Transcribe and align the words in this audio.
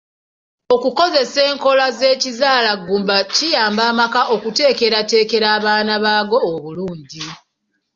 Okukozesa 0.75 1.39
enkola 1.51 1.85
z'ekizaalaggumba 1.97 3.15
kiyamba 3.33 3.83
amaka 3.91 4.21
okuteekerateekera 4.35 5.47
abaana 5.57 5.93
baago 6.03 6.37
obulungi. 6.51 7.23